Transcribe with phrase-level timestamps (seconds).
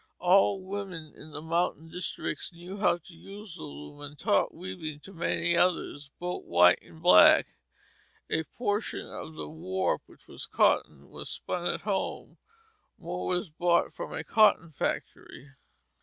[0.17, 4.99] All women in the mountain districts knew how to use the loom, and taught weaving
[5.01, 7.45] to many others, both white and black.
[8.27, 12.39] A portion of the warp, which was cotton, was spun at home;
[12.97, 15.51] more was bought from a cotton factory.